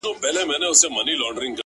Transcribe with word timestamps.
•نصیب 0.03 0.17
د 0.23 0.25
جهاني 0.35 0.55
له 0.61 0.67
ستوني 0.79 1.13
زور 1.19 1.33
دی 1.33 1.39
تښتولی, 1.45 1.51